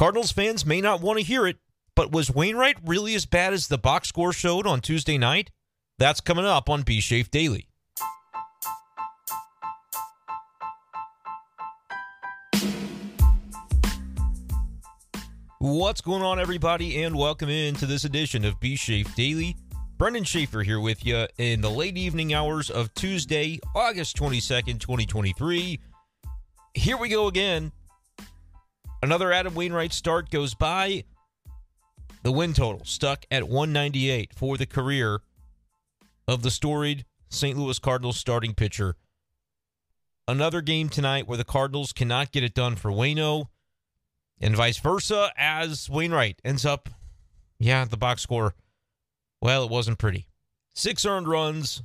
[0.00, 1.58] Cardinals fans may not want to hear it,
[1.94, 5.50] but was Wainwright really as bad as the box score showed on Tuesday night?
[5.98, 7.68] That's coming up on B Schaeff Daily.
[15.58, 19.54] What's going on, everybody, and welcome in to this edition of B Schaeff Daily.
[19.98, 25.78] Brenden Schaeffer here with you in the late evening hours of Tuesday, August 22nd, 2023.
[26.72, 27.72] Here we go again.
[29.02, 31.04] Another Adam Wainwright start goes by.
[32.22, 35.20] The win total stuck at 198 for the career
[36.28, 37.56] of the storied St.
[37.56, 38.96] Louis Cardinals starting pitcher.
[40.28, 43.46] Another game tonight where the Cardinals cannot get it done for Waino
[44.38, 46.90] and vice versa as Wainwright ends up,
[47.58, 48.54] yeah, the box score,
[49.40, 50.26] well, it wasn't pretty.
[50.74, 51.82] Six earned runs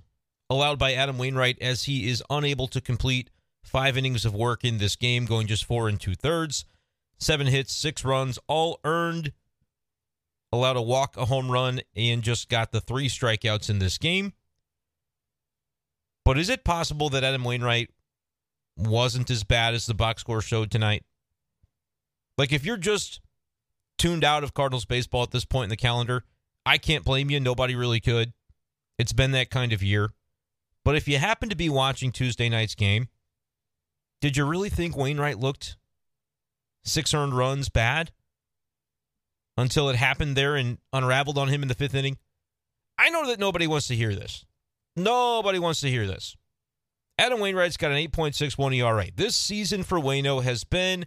[0.50, 3.30] allowed by Adam Wainwright as he is unable to complete
[3.64, 6.66] five innings of work in this game, going just four and two thirds.
[7.18, 9.32] Seven hits, six runs, all earned.
[10.52, 14.34] Allowed a walk, a home run, and just got the three strikeouts in this game.
[16.24, 17.90] But is it possible that Adam Wainwright
[18.78, 21.04] wasn't as bad as the box score showed tonight?
[22.38, 23.22] Like, if you're just
[23.98, 26.24] tuned out of Cardinals baseball at this point in the calendar,
[26.66, 27.40] I can't blame you.
[27.40, 28.34] Nobody really could.
[28.98, 30.12] It's been that kind of year.
[30.84, 33.10] But if you happen to be watching Tuesday night's game,
[34.22, 35.78] did you really think Wainwright looked
[36.86, 38.12] six earned runs bad
[39.58, 42.18] until it happened there and unraveled on him in the fifth inning?
[42.98, 44.46] I know that nobody wants to hear this.
[44.96, 46.36] Nobody wants to hear this.
[47.18, 49.08] Adam Wainwright's got an 8.61 ERA.
[49.16, 51.06] This season for Waino has been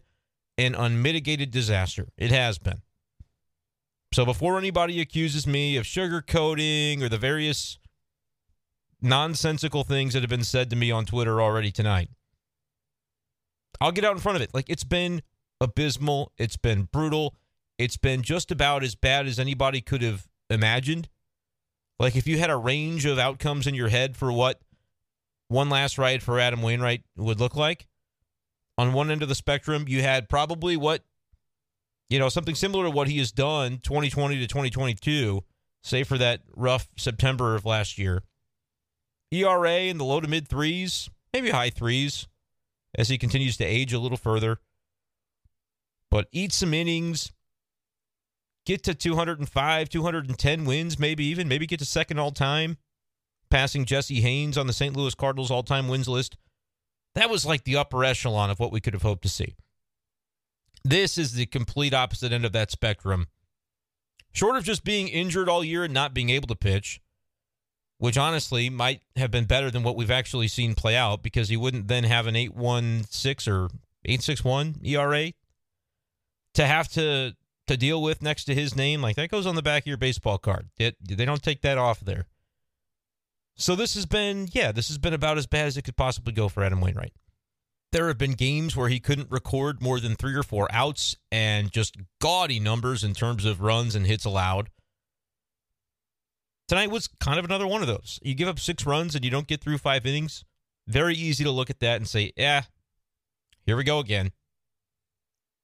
[0.57, 2.09] an unmitigated disaster.
[2.17, 2.83] It has been.
[4.13, 7.79] So before anybody accuses me of sugarcoating or the various
[9.03, 12.09] nonsensical things that have been said to me on Twitter already tonight,
[13.81, 14.51] I'll get out in front of it.
[14.55, 15.23] Like it's been
[15.61, 17.35] abysmal, it's been brutal,
[17.79, 21.09] it's been just about as bad as anybody could have imagined.
[21.99, 24.61] Like if you had a range of outcomes in your head for what
[25.49, 27.87] one last ride for Adam Wainwright would look like,
[28.77, 31.03] on one end of the spectrum, you had probably what,
[32.09, 35.43] you know, something similar to what he has done 2020 to 2022,
[35.83, 38.23] say for that rough September of last year.
[39.33, 42.29] ERA in the low to mid threes, maybe high threes,
[42.95, 44.61] as he continues to age a little further.
[46.11, 47.33] But eat some innings,
[48.65, 52.79] get to 205, 210 wins, maybe even, maybe get to second all time,
[53.51, 54.97] passing Jesse Haines on the St.
[54.97, 56.37] Louis Cardinals all time wins list.
[57.15, 59.57] That was like the upper echelon of what we could have hoped to see.
[60.85, 63.27] This is the complete opposite end of that spectrum.
[64.33, 67.01] Short of just being injured all year and not being able to pitch,
[67.99, 71.57] which honestly might have been better than what we've actually seen play out because he
[71.57, 73.65] wouldn't then have an 816 or
[74.05, 75.33] 861 ERA
[76.59, 77.37] to have to
[77.69, 79.97] to deal with next to his name like that goes on the back of your
[79.97, 80.71] baseball card.
[80.77, 82.27] It, they don't take that off there.
[83.57, 86.33] So this has been, yeah, this has been about as bad as it could possibly
[86.33, 87.13] go for Adam Wainwright.
[87.93, 91.71] There have been games where he couldn't record more than three or four outs and
[91.71, 94.71] just gaudy numbers in terms of runs and hits allowed.
[96.67, 98.19] Tonight was kind of another one of those.
[98.23, 100.45] You give up six runs and you don't get through five innings.
[100.89, 102.63] Very easy to look at that and say, yeah,
[103.65, 104.33] here we go again.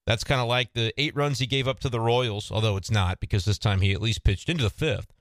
[0.07, 2.91] That's kind of like the eight runs he gave up to the Royals, although it's
[2.91, 5.15] not because this time he at least pitched into the fifth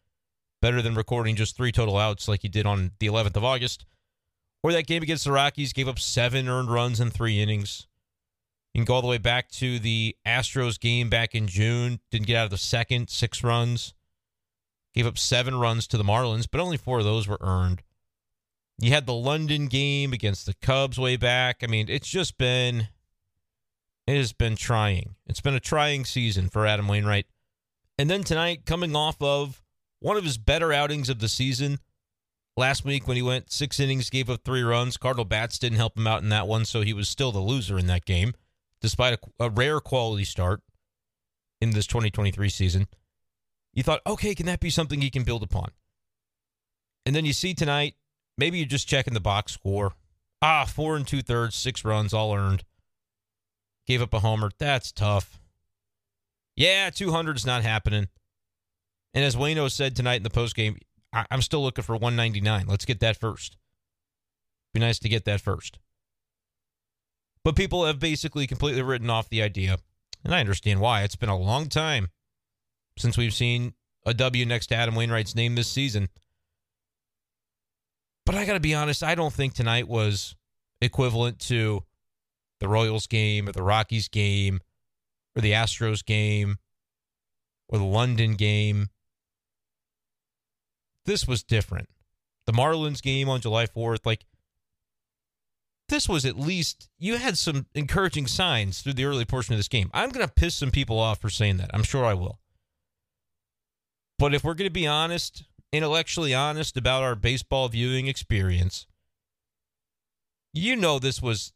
[0.64, 3.86] better than recording just three total outs like he did on the 11th of August.
[4.64, 7.86] Or that game against the Rockies gave up seven earned runs in three innings.
[8.74, 12.00] You can go all the way back to the Astros game back in June.
[12.12, 13.94] Didn't get out of the second, six runs.
[14.96, 17.84] Gave up seven runs to the Marlins, but only four of those were earned.
[18.80, 21.58] You had the London game against the Cubs way back.
[21.62, 22.88] I mean, it's just been
[24.08, 25.16] it has been trying.
[25.26, 27.28] It's been a trying season for Adam Wainwright.
[27.98, 29.62] And then tonight, coming off of
[30.00, 31.80] one of his better outings of the season
[32.58, 34.98] last week when he went six innings, gave up three runs.
[34.98, 37.78] Cardinal bats didn't help him out in that one, so he was still the loser
[37.80, 38.34] in that game,
[38.82, 40.62] despite a, a rare quality start
[41.62, 42.88] in this 2023 season.
[43.74, 45.72] You thought, okay, can that be something he can build upon?
[47.06, 47.96] And then you see tonight,
[48.38, 49.94] maybe you're just checking the box score.
[50.42, 52.64] Ah, four and two thirds, six runs, all earned.
[53.86, 54.52] Gave up a homer.
[54.58, 55.40] That's tough.
[56.56, 58.08] Yeah, 200 is not happening.
[59.14, 60.80] And as Waino said tonight in the postgame,
[61.12, 62.68] I- I'm still looking for 199.
[62.68, 63.58] Let's get that first.
[64.74, 65.80] Be nice to get that first.
[67.44, 69.78] But people have basically completely written off the idea,
[70.24, 71.04] and I understand why.
[71.04, 72.10] It's been a long time
[72.98, 73.74] since we've seen
[74.06, 76.10] a W next to Adam Wainwright's name this season.
[78.26, 80.36] But I got to be honest, I don't think tonight was
[80.82, 81.84] equivalent to
[82.64, 84.62] the Royals game or the Rockies game
[85.36, 86.60] or the Astros game
[87.68, 88.88] or the London game.
[91.06, 91.90] This was different.
[92.46, 94.26] The Marlins game on July 4th, like,
[95.90, 99.68] this was at least, you had some encouraging signs through the early portion of this
[99.68, 99.92] game.
[99.94, 101.70] I'm going to piss some people off for saying that.
[101.74, 102.40] I'm sure I will.
[104.18, 105.44] But if we're going to be honest,
[105.74, 108.88] intellectually honest about our baseball viewing experience,
[110.54, 111.52] you know this was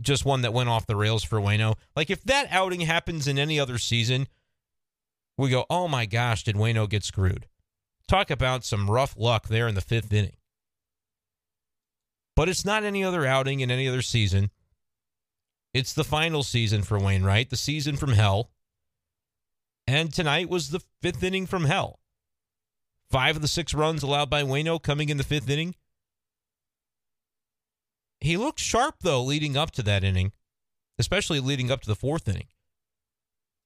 [0.00, 1.76] just one that went off the rails for Waino.
[1.96, 4.28] Like if that outing happens in any other season,
[5.36, 7.46] we go, "Oh my gosh, did Waino get screwed?"
[8.06, 10.36] Talk about some rough luck there in the 5th inning.
[12.34, 14.50] But it's not any other outing in any other season.
[15.74, 18.50] It's the final season for Wainwright, the season from hell.
[19.86, 21.98] And tonight was the 5th inning from hell.
[23.10, 25.74] 5 of the 6 runs allowed by Waino coming in the 5th inning.
[28.20, 30.32] He looked sharp, though, leading up to that inning,
[30.98, 32.48] especially leading up to the fourth inning.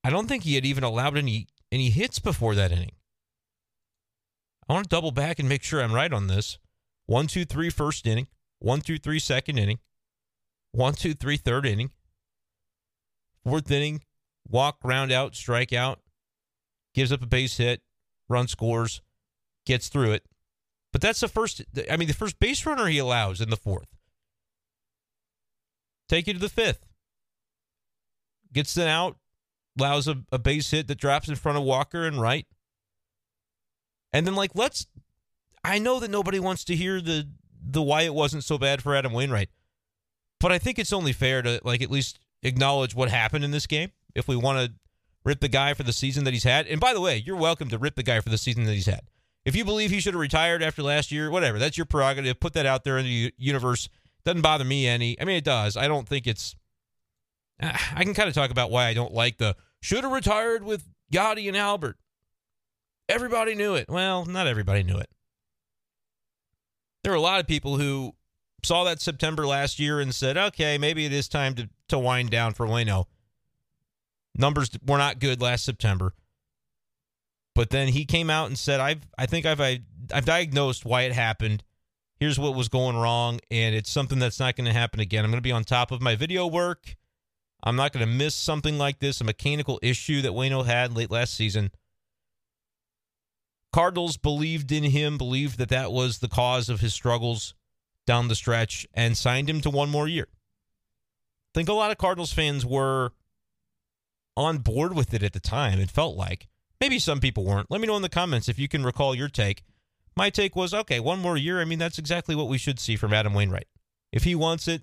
[0.05, 2.93] I don't think he had even allowed any any hits before that inning.
[4.69, 6.59] I want to double back and make sure I'm right on this.
[7.07, 8.29] One, two, three, first inning.
[8.59, 9.79] One, two, three, second inning.
[10.73, 11.91] One, two, three, third inning.
[13.45, 14.03] Fourth inning,
[14.49, 16.01] walk, ground out, strike out,
[16.95, 17.83] gives up a base hit,
[18.29, 19.03] run scores,
[19.67, 20.25] gets through it.
[20.93, 23.89] But that's the first, I mean, the first base runner he allows in the fourth.
[26.13, 26.85] Take you to the fifth.
[28.53, 29.17] Gets it out,
[29.79, 32.47] allows a, a base hit that drops in front of Walker and right.
[34.13, 34.87] And then, like, let's.
[35.65, 37.31] I know that nobody wants to hear the
[37.67, 39.49] the why it wasn't so bad for Adam Wainwright,
[40.39, 43.67] but I think it's only fair to like at least acknowledge what happened in this
[43.67, 44.75] game if we want to
[45.25, 46.67] rip the guy for the season that he's had.
[46.67, 48.85] And by the way, you're welcome to rip the guy for the season that he's
[48.85, 49.09] had.
[49.47, 52.39] If you believe he should have retired after last year, whatever, that's your prerogative.
[52.39, 53.89] Put that out there in the universe.
[54.25, 55.21] Doesn't bother me any.
[55.21, 55.77] I mean, it does.
[55.77, 56.55] I don't think it's.
[57.61, 60.85] I can kind of talk about why I don't like the should have retired with
[61.13, 61.99] Yadi and Albert.
[63.09, 63.89] Everybody knew it.
[63.89, 65.11] Well, not everybody knew it.
[67.03, 68.15] There were a lot of people who
[68.65, 72.31] saw that September last year and said, okay, maybe it is time to, to wind
[72.31, 73.07] down for Waino.
[74.37, 76.15] Numbers were not good last September.
[77.55, 79.81] But then he came out and said, I've I think I've I,
[80.15, 81.63] I've diagnosed why it happened
[82.23, 85.25] here's what was going wrong, and it's something that's not going to happen again.
[85.25, 86.95] I'm going to be on top of my video work.
[87.65, 91.11] I'm not going to miss something like this, a mechanical issue that Waino had late
[91.11, 91.73] last season.
[93.73, 97.55] Cardinals believed in him, believed that that was the cause of his struggles
[98.07, 100.29] down the stretch, and signed him to one more year.
[100.31, 103.11] I think a lot of Cardinals fans were
[104.37, 106.47] on board with it at the time, it felt like.
[106.81, 107.69] Maybe some people weren't.
[107.69, 109.65] Let me know in the comments if you can recall your take
[110.17, 111.61] my take was okay, one more year.
[111.61, 113.69] I mean, that's exactly what we should see from Adam Wainwright.
[114.13, 114.83] If he wants it,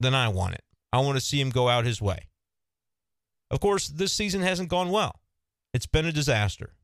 [0.00, 0.62] then I want it.
[0.92, 2.28] I want to see him go out his way.
[3.50, 5.20] Of course, this season hasn't gone well.
[5.74, 6.74] It's been a disaster.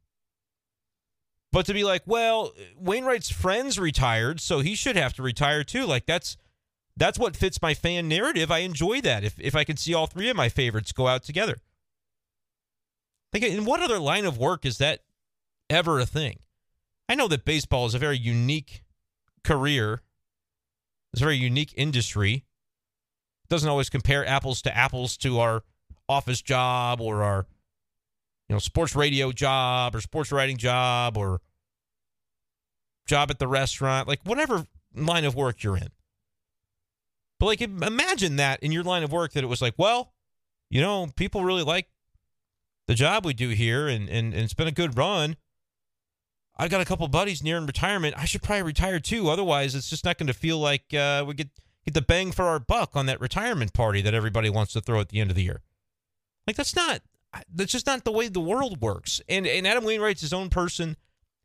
[1.53, 5.87] But to be like, well, Wainwright's friends retired, so he should have to retire too.
[5.87, 6.37] Like that's
[6.97, 8.51] that's what fits my fan narrative.
[8.51, 9.25] I enjoy that.
[9.25, 11.59] If if I can see all three of my favorites go out together.
[13.33, 15.01] Like in what other line of work is that
[15.71, 16.41] ever a thing?
[17.09, 18.83] I know that baseball is a very unique
[19.43, 20.03] career.
[21.13, 22.45] It's a very unique industry.
[23.45, 25.63] It doesn't always compare apples to apples to our
[26.09, 27.47] office job or our
[28.49, 31.41] you know sports radio job or sports writing job or
[33.07, 35.89] job at the restaurant, like whatever line of work you're in.
[37.39, 40.15] But like imagine that in your line of work that it was like, well,
[40.71, 41.89] you know, people really like
[42.87, 45.37] the job we do here and, and, and it's been a good run.
[46.57, 48.15] I've got a couple buddies nearing retirement.
[48.17, 49.29] I should probably retire too.
[49.29, 51.49] Otherwise, it's just not going to feel like uh, we get
[51.85, 55.01] get the bang for our buck on that retirement party that everybody wants to throw
[55.01, 55.63] at the end of the year.
[56.47, 57.01] Like that's not
[57.53, 59.21] that's just not the way the world works.
[59.29, 60.97] And and Adam Wainwright's his own person.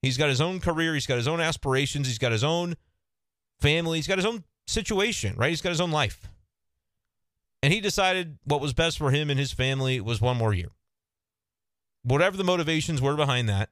[0.02, 0.94] He's got his own career.
[0.94, 2.08] He's got his own aspirations.
[2.08, 2.76] He's got his own
[3.60, 3.98] family.
[3.98, 5.36] He's got his own situation.
[5.38, 5.50] Right.
[5.50, 6.30] He's got his own life.
[7.62, 10.72] And he decided what was best for him and his family was one more year.
[12.04, 13.70] Whatever the motivations were behind that,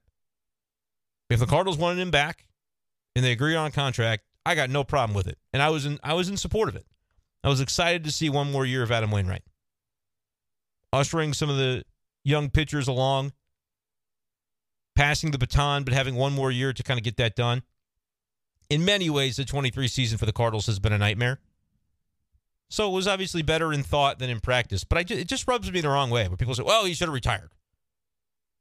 [1.29, 2.45] if the Cardinals wanted him back
[3.15, 5.37] and they agreed on a contract, I got no problem with it.
[5.51, 6.85] And I was in I was in support of it.
[7.43, 9.43] I was excited to see one more year of Adam Wainwright.
[10.93, 11.83] Ushering some of the
[12.23, 13.33] young pitchers along,
[14.95, 17.63] passing the baton, but having one more year to kind of get that done.
[18.69, 21.39] In many ways, the 23 season for the Cardinals has been a nightmare.
[22.69, 24.83] So it was obviously better in thought than in practice.
[24.83, 26.93] But I just, it just rubs me the wrong way where people say, well, he
[26.93, 27.51] should have retired.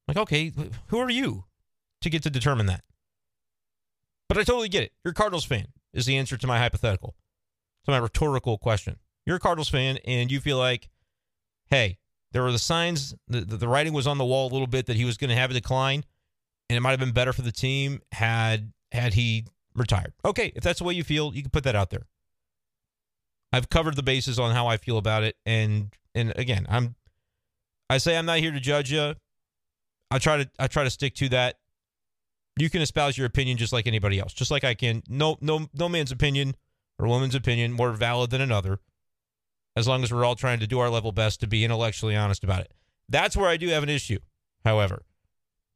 [0.06, 0.52] Like, okay,
[0.88, 1.45] who are you?
[2.06, 2.84] To get to determine that.
[4.28, 4.92] But I totally get it.
[5.04, 7.16] You're a Cardinals fan, is the answer to my hypothetical,
[7.84, 8.98] to my rhetorical question.
[9.24, 10.88] You're a Cardinals fan, and you feel like,
[11.66, 11.98] hey,
[12.32, 14.96] There were the signs, the, the, writing was on the wall a little bit that
[14.96, 16.04] he was going to have a decline,
[16.68, 20.12] and it might have been better for the team had had he retired.
[20.24, 22.06] Okay, if that's the way you feel, you can put that out there.
[23.52, 26.94] I've covered the bases on how I feel about it, and and again, I'm
[27.88, 29.14] I say I'm not here to judge you.
[30.10, 31.58] I try to I try to stick to that.
[32.58, 35.02] You can espouse your opinion just like anybody else, just like I can.
[35.08, 36.56] No no no man's opinion
[36.98, 38.80] or woman's opinion more valid than another,
[39.76, 42.42] as long as we're all trying to do our level best to be intellectually honest
[42.42, 42.72] about it.
[43.08, 44.18] That's where I do have an issue.
[44.64, 45.02] However,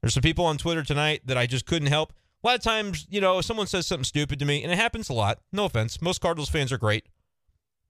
[0.01, 2.13] there's some people on Twitter tonight that I just couldn't help.
[2.43, 5.11] A lot of times, you know, someone says something stupid to me, and it happens
[5.11, 5.41] a lot.
[5.53, 6.01] No offense.
[6.01, 7.07] Most Cardinals fans are great.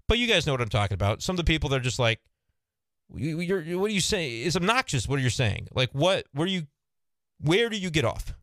[0.08, 1.22] But you guys know what I'm talking about.
[1.22, 2.20] Some of the people, they're just like,
[3.14, 4.46] you're, what are you saying?
[4.46, 5.68] It's obnoxious what are you're saying.
[5.72, 6.66] Like, what, where you,
[7.40, 8.34] where do you get off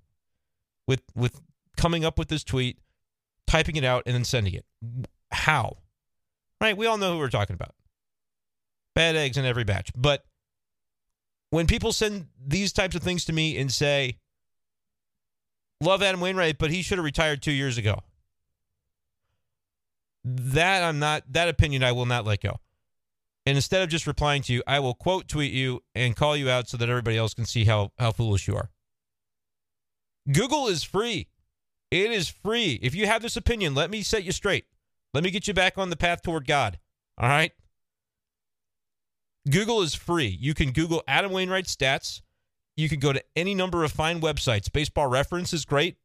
[0.88, 1.41] with, with
[1.75, 2.79] coming up with this tweet,
[3.46, 4.65] typing it out, and then sending it?
[5.32, 5.77] How?
[6.60, 6.75] Right?
[6.75, 7.75] We all know who we're talking about.
[8.96, 9.91] Bad eggs in every batch.
[9.96, 10.25] But
[11.50, 14.17] when people send these types of things to me and say,
[15.82, 18.01] love Adam Wainwright, but he should have retired two years ago.
[20.24, 22.60] That I'm not, that opinion I will not let go.
[23.46, 26.50] And instead of just replying to you, I will quote tweet you and call you
[26.50, 28.72] out so that everybody else can see how, how foolish you are.
[30.31, 31.27] Google is free.
[31.89, 32.79] It is free.
[32.81, 34.65] If you have this opinion, let me set you straight.
[35.13, 36.79] Let me get you back on the path toward God.
[37.17, 37.51] All right?
[39.50, 40.38] Google is free.
[40.39, 42.22] You can Google Adam Wainwright stats.
[42.75, 44.72] You can go to any number of fine websites.
[44.72, 45.98] Baseball Reference is great.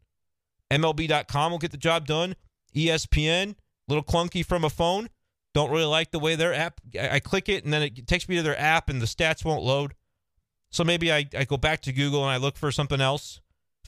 [0.71, 2.35] MLB.com will get the job done.
[2.75, 3.57] ESPN, a
[3.89, 5.11] little clunky from a phone.
[5.53, 6.81] Don't really like the way their app.
[6.99, 9.63] I click it and then it takes me to their app and the stats won't
[9.63, 9.95] load.
[10.71, 13.42] So maybe I, I go back to Google and I look for something else.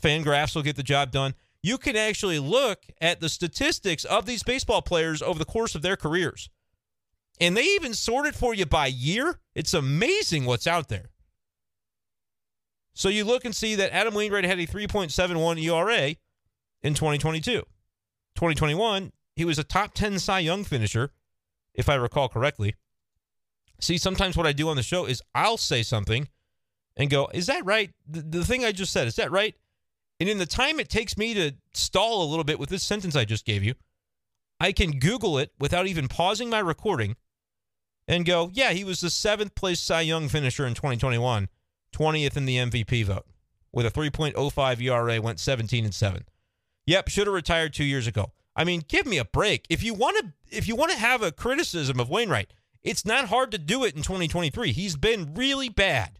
[0.05, 1.35] Fangraphs will get the job done.
[1.63, 5.83] You can actually look at the statistics of these baseball players over the course of
[5.83, 6.51] their careers.
[7.41, 9.41] And they even sort it for you by year.
[9.55, 11.11] It's amazing what's out there.
[12.93, 16.17] So you look and see that Adam Wainwright had a 3.71 ERA
[16.83, 17.53] in 2022.
[18.37, 21.11] 2021, he was a top 10 Cy Young finisher,
[21.75, 22.75] if I recall correctly.
[23.81, 26.29] See, sometimes what I do on the show is I'll say something
[26.97, 27.91] and go, Is that right?
[28.07, 29.55] The, the thing I just said, is that right?
[30.21, 33.16] And in the time it takes me to stall a little bit with this sentence
[33.16, 33.75] I just gave you,
[34.61, 37.16] I can Google it without even pausing my recording
[38.06, 41.49] and go, Yeah, he was the seventh place Cy Young finisher in 2021
[41.94, 43.26] 20th in the MVP vote
[43.73, 46.25] with a 3.05 ERA, went 17 and 7.
[46.87, 48.33] Yep, should have retired 2 years ago.
[48.56, 49.66] I mean, give me a break.
[49.68, 52.52] If you want to if you want to have a criticism of Wainwright,
[52.83, 54.73] it's not hard to do it in 2023.
[54.73, 56.18] He's been really bad.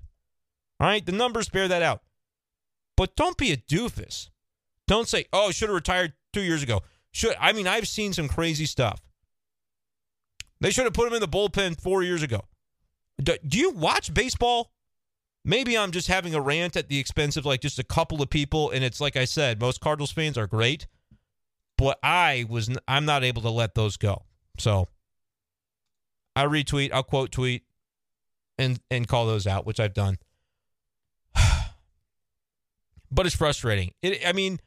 [0.81, 2.03] All right, the numbers bear that out.
[2.97, 4.31] But don't be a doofus.
[4.87, 6.83] Don't say, "Oh, should have retired 2 years ago."
[7.13, 9.01] Should I mean, I've seen some crazy stuff.
[10.61, 12.45] They should have put him in the bullpen 4 years ago.
[13.23, 14.75] Do, do you watch baseball?
[15.45, 18.31] maybe I'm just having a rant at the expense of like just a couple of
[18.31, 18.71] people.
[18.71, 20.87] And it's like I said, most Cardinals fans are great,
[21.77, 24.25] but I was I'm not able to let those go.
[24.59, 24.89] So
[26.35, 27.63] I retweet, I'll quote tweet,
[28.59, 30.19] and and call those out, which I've done.
[33.15, 33.93] But it's frustrating.
[34.03, 34.61] It, I mean,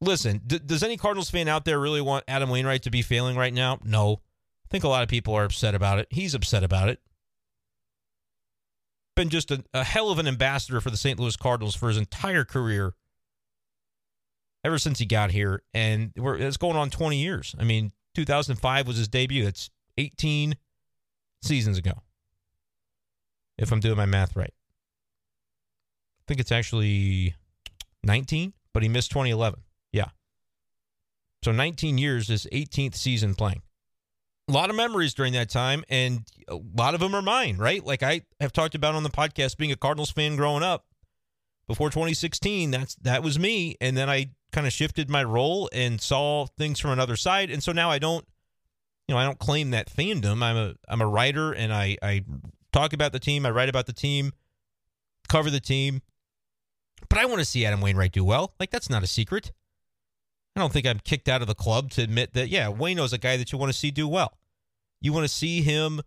[0.00, 3.36] listen, d- does any Cardinals fan out there really want Adam Wainwright to be failing
[3.36, 3.78] right now?
[3.84, 4.20] No.
[4.64, 6.08] I think a lot of people are upset about it.
[6.10, 7.00] He's upset about it
[9.14, 11.18] been just a, a hell of an ambassador for the St.
[11.18, 12.94] Louis Cardinals for his entire career
[14.64, 15.62] ever since he got here.
[15.74, 17.54] And it's going on 20 years.
[17.58, 19.44] I mean, 2005 was his debut.
[19.44, 20.56] That's 18
[21.42, 21.92] seasons ago,
[23.58, 24.52] if I'm doing my math right.
[26.20, 27.34] I think it's actually
[28.04, 29.60] 19, but he missed 2011.
[29.92, 30.08] Yeah.
[31.42, 33.62] So 19 years is 18th season playing
[34.48, 37.84] a lot of memories during that time, and a lot of them are mine, right?
[37.84, 40.86] Like I have talked about on the podcast, being a Cardinals fan growing up
[41.68, 42.70] before 2016.
[42.70, 46.80] That's that was me, and then I kind of shifted my role and saw things
[46.80, 48.26] from another side, and so now I don't,
[49.08, 50.42] you know, I don't claim that fandom.
[50.42, 52.24] I'm a I'm a writer, and I I
[52.72, 54.32] talk about the team, I write about the team,
[55.28, 56.02] cover the team,
[57.12, 58.54] but I want to see Adam Wainwright do well.
[58.58, 59.52] Like that's not a secret.
[60.56, 63.18] I don't think I'm kicked out of the club to admit that, yeah, Waino's a
[63.18, 64.38] guy that you want to see do well.
[65.02, 66.00] You want to see him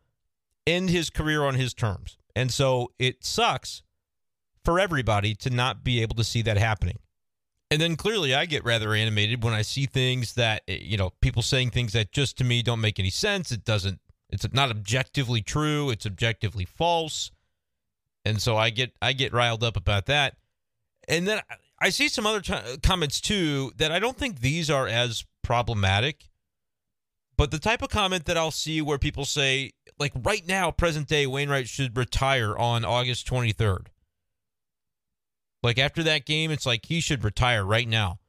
[0.65, 2.17] end his career on his terms.
[2.35, 3.83] And so it sucks
[4.63, 6.97] for everybody to not be able to see that happening.
[7.69, 11.11] And then clearly I get rather animated when I see things that, eh, you know,
[11.21, 13.51] people saying things that just to me don't make any sense.
[13.51, 13.99] It doesn't,
[14.31, 17.29] it's not objectively true, it's objectively false.
[18.25, 20.37] And so I get, I get riled up about that.
[21.07, 21.41] And then
[21.79, 26.29] I see some other t- comments too that I don't think these are as problematic,
[27.37, 31.07] But the type of comment that I'll see where people say, like right now, present
[31.07, 33.87] day, Wainwright should retire on August 23rd.
[35.61, 38.19] Like after that game, it's like he should retire right now.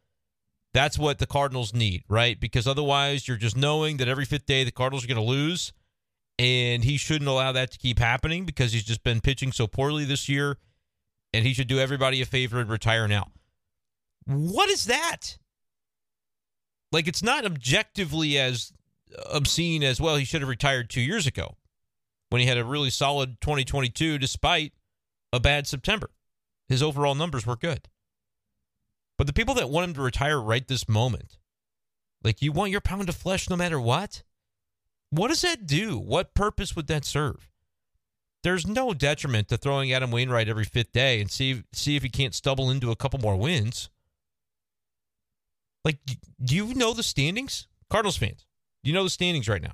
[0.73, 2.39] That's what the Cardinals need, right?
[2.39, 5.73] Because otherwise, you're just knowing that every fifth day the Cardinals are going to lose,
[6.39, 10.05] and he shouldn't allow that to keep happening because he's just been pitching so poorly
[10.05, 10.59] this year,
[11.37, 13.31] and he should do everybody a favor and retire now.
[14.25, 15.37] What is that?
[16.93, 18.73] Like, it's not objectively as
[19.31, 20.17] obscene as well.
[20.17, 21.57] He should have retired two years ago
[22.31, 24.73] when he had a really solid 2022 despite
[25.31, 26.11] a bad September.
[26.69, 27.89] His overall numbers were good.
[29.19, 31.37] But the people that want him to retire right this moment,
[32.25, 34.23] like you want your pound of flesh no matter what?
[35.11, 35.99] What does that do?
[35.99, 37.51] What purpose would that serve?
[38.47, 42.09] There's no detriment to throwing Adam Wainwright every fifth day and see see if he
[42.09, 43.91] can't stumble into a couple more wins.
[45.85, 45.99] Like,
[46.41, 47.67] do you know the standings?
[47.91, 48.47] Cardinals fans,
[48.85, 49.73] you know the standings right now?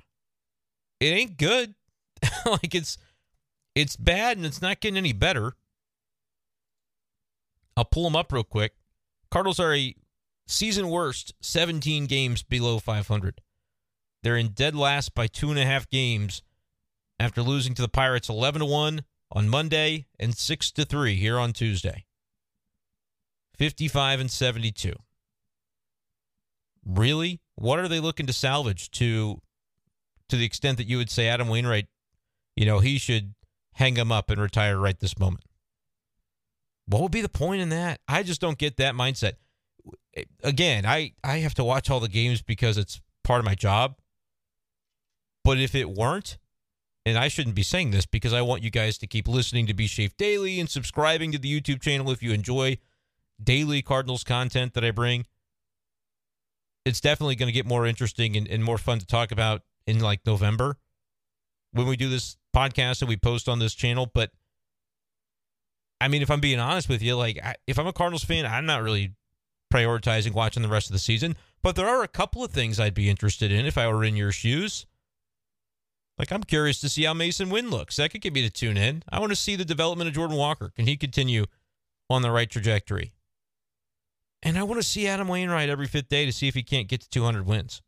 [0.99, 1.75] It ain't good.
[2.47, 2.97] like it's
[3.75, 5.53] it's bad and it's not getting any better.
[7.77, 8.73] I'll pull them up real quick.
[9.29, 9.93] Cardinals are a
[10.47, 13.39] season worst, 17 games below 500.
[14.23, 16.41] They're in dead last by two and a half games
[17.19, 21.39] after losing to the Pirates 11 to 1 on Monday and 6 to 3 here
[21.39, 22.05] on Tuesday.
[23.57, 24.93] 55 and 72.
[26.85, 27.41] Really?
[27.55, 29.39] What are they looking to salvage to
[30.29, 31.87] to the extent that you would say Adam Wainwright,
[32.55, 33.35] you know, he should
[33.73, 35.45] hang him up and retire right this moment?
[36.85, 37.99] What would be the point in that?
[38.07, 39.33] I just don't get that mindset.
[40.43, 43.97] Again, I I have to watch all the games because it's part of my job.
[45.43, 46.37] But if it weren't,
[47.05, 49.73] and I shouldn't be saying this because I want you guys to keep listening to
[49.73, 52.77] B Schaeff Daily and subscribing to the YouTube channel if you enjoy
[53.41, 55.25] daily Cardinals content that I bring.
[56.85, 59.99] It's definitely going to get more interesting and, and more fun to talk about in
[59.99, 60.77] like November
[61.71, 64.09] when we do this podcast and we post on this channel.
[64.13, 64.31] But
[65.99, 68.45] I mean, if I'm being honest with you, like I, if I'm a Cardinals fan,
[68.45, 69.13] I'm not really
[69.73, 71.35] prioritizing watching the rest of the season.
[71.61, 74.15] But there are a couple of things I'd be interested in if I were in
[74.15, 74.85] your shoes.
[76.17, 77.95] Like I'm curious to see how Masyn Winn looks.
[77.95, 79.03] That could get me to tune in.
[79.09, 80.71] I want to see the development of Jordan Walker.
[80.75, 81.45] Can he continue
[82.09, 83.13] on the right trajectory?
[84.43, 86.87] And I want to see Adam Wainwright every fifth day to see if he can't
[86.87, 87.81] get to 200 wins.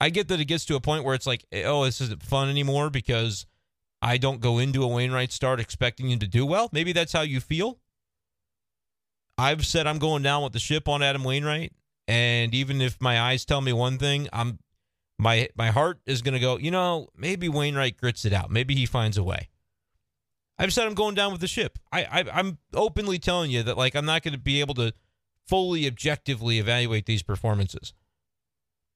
[0.00, 2.22] I get that it gets to a point where it's like, eh, oh, this isn't
[2.22, 3.46] fun anymore because
[4.00, 6.68] I don't go into a Wainwright start expecting him to do well.
[6.70, 7.78] Maybe that's how you feel.
[9.38, 11.72] I've said I'm going down with the ship on Adam Wainwright,
[12.08, 14.58] and even if my eyes tell me one thing, I'm
[15.18, 16.58] my my heart is going to go.
[16.58, 18.50] You know, maybe Wainwright grits it out.
[18.50, 19.48] Maybe he finds a way.
[20.58, 21.78] I've said I'm going down with the ship.
[21.92, 24.92] I, I I'm openly telling you that like I'm not going to be able to
[25.46, 27.92] fully objectively evaluate these performances.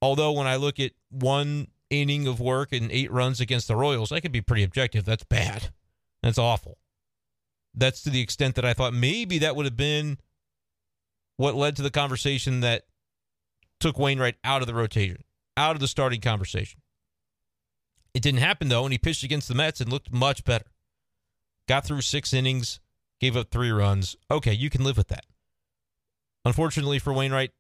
[0.02, 4.12] Although when I look at one inning of work and eight runs against the Royals,
[4.12, 5.04] I could be pretty objective.
[5.04, 5.70] That's bad.
[6.22, 6.78] That's awful.
[7.74, 10.18] That's to the extent that I thought maybe that would have been
[11.36, 12.84] what led to the conversation that
[13.78, 15.24] took Wainwright out of the rotation,
[15.60, 16.80] out of the starting conversation.
[18.14, 20.66] It didn't happen though, and he pitched against the Mets and looked much better.
[21.68, 22.80] Got through six innings,
[23.20, 24.16] gave up three runs.
[24.30, 25.26] Okay, you can live with that.
[26.44, 27.52] Unfortunately for Wainwright,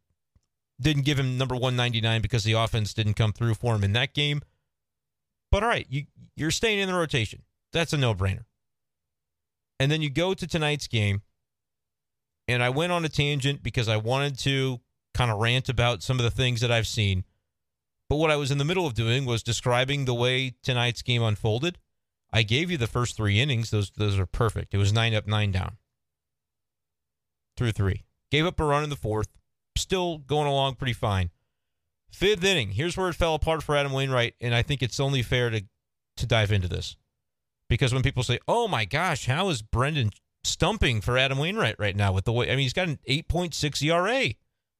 [0.80, 4.14] didn't give him number 199 because the offense didn't come through for him in that
[4.14, 4.40] game.
[5.50, 7.42] But all right, you you're staying in the rotation.
[7.72, 8.44] That's a no-brainer.
[9.78, 11.22] And then you go to tonight's game,
[12.48, 14.80] and I went on a tangent because I wanted to
[15.14, 17.24] kind of rant about some of the things that I've seen.
[18.10, 21.22] But what I was in the middle of doing was describing the way tonight's game
[21.22, 21.78] unfolded.
[22.32, 24.74] I gave you the first three innings; those those are perfect.
[24.74, 25.78] It was nine up, nine down,
[27.56, 28.04] through three.
[28.32, 29.28] Gave up a run in the fourth
[29.76, 31.30] still going along pretty fine.
[32.10, 35.22] Fifth inning, here's where it fell apart for Adam Wainwright, and I think it's only
[35.22, 35.62] fair to
[36.16, 36.96] to dive into this.
[37.68, 41.94] Because when people say, "Oh my gosh, how is Brenden stumping for Adam Wainwright right
[41.94, 44.34] now with the way I mean he's got an 8.6 ERA."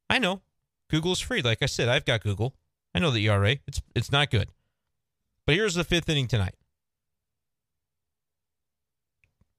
[0.08, 0.42] I know.
[0.88, 1.42] Google's free.
[1.42, 2.56] Like I said, I've got Google.
[2.94, 3.57] I know the ERA.
[3.66, 4.48] It's it's not good.
[5.46, 6.55] But here's the fifth inning tonight.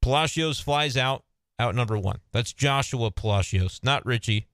[0.02, 1.24] Palacios flies out,
[1.60, 2.20] out number one.
[2.32, 4.48] That's Joshua Palacios, not Richie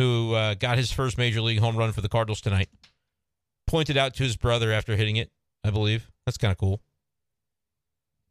[0.00, 2.70] who uh, got his first major league home run for the Cardinals tonight,
[3.66, 5.30] pointed out to his brother after hitting it,
[5.62, 6.10] I believe.
[6.24, 6.80] That's kind of cool.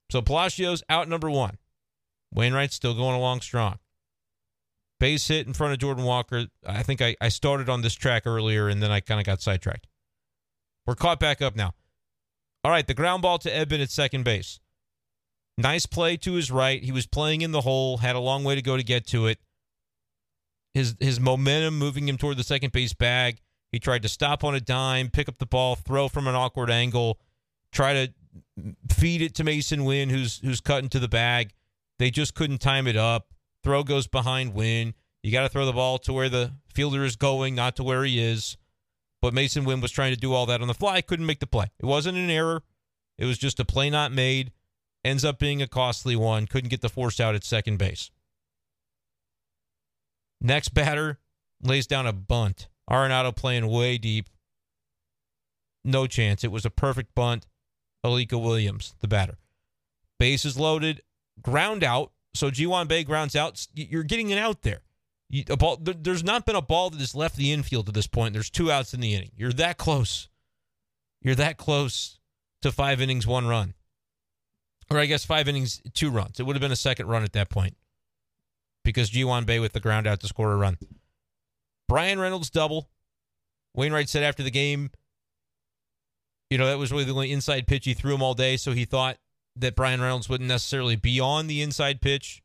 [0.10, 1.60] So Palacios out number one.
[2.34, 3.78] Wainwright's still going along strong.
[5.00, 6.48] Base hit in front of Jordan Walker.
[6.66, 9.42] I think I, I started on this track earlier and then I kind of got
[9.42, 9.88] sidetracked.
[10.86, 11.74] We're caught back up now.
[12.64, 14.60] All right, the ground ball to Edman at second base.
[15.58, 16.84] Nice play to his right.
[16.84, 19.28] He was playing in the hole, had a long way to go to get to
[19.28, 19.40] it
[20.74, 23.42] his his momentum moving him toward the second base bag.
[23.72, 26.72] He tried to stop on a dime, pick up the ball, throw from an awkward
[26.72, 27.20] angle,
[27.72, 28.14] try to
[28.92, 31.54] feed it to Masyn Winn, who's who's cutting to the bag.
[31.98, 33.34] They just couldn't time it up.
[33.64, 34.94] Throw goes behind Winn.
[35.24, 38.04] You got to throw the ball to where the fielder is going, not to where
[38.04, 38.58] he is.
[39.22, 41.48] But Masyn Winn was trying to do all that on the fly, couldn't make the
[41.48, 41.68] play.
[41.80, 42.64] It wasn't an error.
[43.18, 44.54] It was just a play not made.
[45.04, 46.48] Ends up being a costly one.
[46.48, 48.12] Couldn't get the force out at second base.
[50.42, 51.20] Next batter
[51.62, 52.70] lays down a bunt.
[52.90, 54.30] Arenado playing way deep.
[55.84, 56.44] No chance.
[56.44, 57.46] It was a perfect bunt.
[58.06, 59.38] Alika Williams, the batter.
[60.18, 61.02] Bases loaded,
[61.42, 62.12] ground out.
[62.34, 63.66] So Ji Hwan Bae grounds out.
[63.74, 64.82] You're getting it out there.
[65.30, 68.08] You, a ball, there's not been a ball that has left the infield to this
[68.08, 68.34] point.
[68.34, 69.32] There's two outs in the inning.
[69.36, 70.28] You're that close.
[71.22, 72.20] You're that close
[72.62, 73.74] to five innings, one run.
[74.90, 76.40] Or I guess five innings, two runs.
[76.40, 77.76] It would have been a second run at that point
[78.84, 80.78] because Ji Hwan Bae with the ground out to score a run.
[81.88, 82.90] Bryan Reynolds double.
[83.76, 84.90] Wainwright said after the game,
[86.50, 88.58] you know, that was really the only inside pitch he threw him all day.
[88.58, 89.18] So he thought
[89.60, 92.42] that Bryan Reynolds wouldn't necessarily be on the inside pitch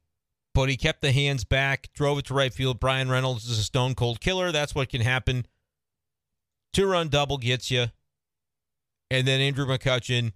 [0.55, 2.79] but he kept the hands back, drove it to right field.
[2.79, 4.53] Bryan Reynolds is a stone cold killer.
[4.53, 5.47] That's what can happen.
[6.73, 7.87] Two run double gets you.
[9.11, 10.33] And then Andrew McCutchen,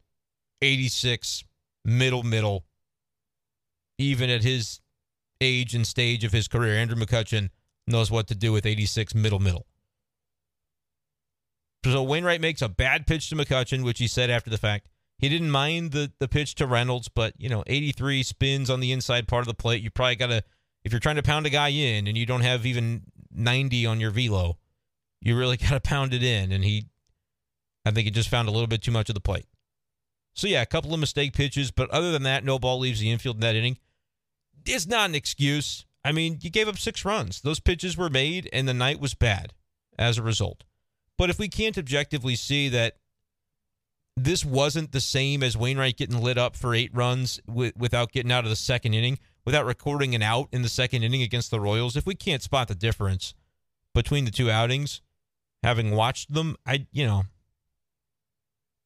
[0.61, 1.45] 86,
[1.85, 2.65] middle, middle.
[3.97, 4.81] Even at his
[5.41, 7.51] age and stage of his career, Andrew McCutchen
[7.87, 9.67] knows what to do with 86, middle, middle.
[11.85, 14.89] So Wainwright makes a bad pitch to McCutchen, which he said after the fact.
[15.19, 18.93] He didn't mind the the pitch to Reynolds, but you know, 83 spins on the
[18.93, 19.83] inside part of the plate.
[19.83, 20.45] You probably got to
[20.85, 24.01] if you're trying to pound a guy in and you don't have even 90 on
[24.01, 24.59] your velo,
[25.21, 26.53] you really got to pound it in.
[26.53, 26.87] And he,
[27.85, 29.47] I think he just found a little bit too much of the plate.
[30.35, 33.11] So yeah, a couple of mistake pitches, but other than that, no ball leaves the
[33.11, 33.79] infield in that inning.
[34.65, 35.85] It's not an excuse.
[36.05, 37.41] I mean, you gave up six runs.
[37.41, 39.53] Those pitches were made, and the night was bad
[39.99, 40.63] as a result.
[41.17, 42.97] But if we can't objectively see that
[44.25, 48.33] this wasn't the same as Wainwright getting lit up for eight runs w- without getting
[48.33, 51.61] out of the second inning, without recording an out in the second inning against the
[51.61, 51.97] Royals.
[51.97, 53.35] If we can't spot the difference
[53.95, 55.01] between the two outings,
[55.63, 57.25] having watched them, I, you know,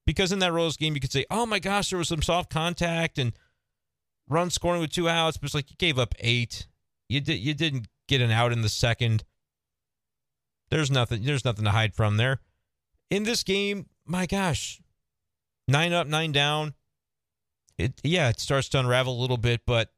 [0.07, 2.51] because in that Royals game, you could say, oh my gosh, there was some soft
[2.51, 3.33] contact and
[4.29, 6.67] run scoring with two outs, but it's like you gave up eight.
[7.09, 9.25] You did you didn't get an out in the second.
[10.71, 12.41] There's nothing there's nothing to hide from there.
[13.11, 14.81] In this game, my gosh,
[15.69, 16.75] nine up, nine down.
[17.79, 19.91] It yeah, it starts to unravel a little bit, but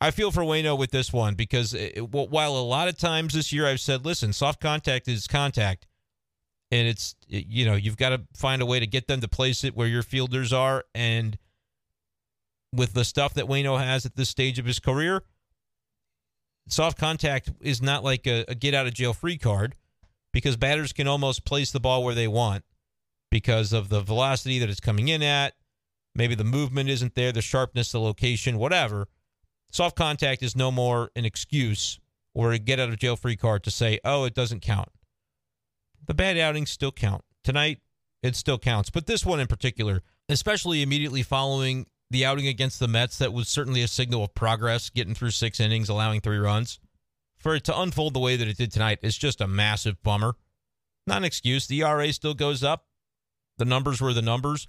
[0.00, 3.52] I feel for Waino with this one because it, while a lot of times this
[3.52, 5.86] year I've said, listen, soft contact is contact,
[6.70, 9.28] and it's it, you know you've got to find a way to get them to
[9.28, 11.38] place it where your fielders are, and
[12.72, 15.22] with the stuff that Waino has at this stage of his career,
[16.68, 19.74] soft contact is not like a, a get out of jail free card
[20.32, 22.64] because batters can almost place the ball where they want
[23.30, 25.54] because of the velocity that it's coming in at.
[26.14, 29.08] Maybe the movement isn't there, the sharpness, the location, whatever.
[29.70, 32.00] Soft contact is no more an excuse
[32.34, 34.88] or a get out of jail free card to say, oh, it doesn't count.
[36.06, 37.24] The bad outings still count.
[37.44, 37.78] Tonight,
[38.22, 38.90] it still counts.
[38.90, 43.48] But this one in particular, especially immediately following the outing against the Mets, that was
[43.48, 46.80] certainly a signal of progress, getting through six innings, allowing three runs.
[47.38, 50.34] For it to unfold the way that it did tonight is just a massive bummer.
[51.06, 51.66] Not an excuse.
[51.66, 52.86] The ERA still goes up.
[53.60, 54.68] The numbers were the numbers.